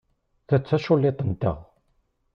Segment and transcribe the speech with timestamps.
[0.47, 1.57] Ta d taculliḍt-nteɣ.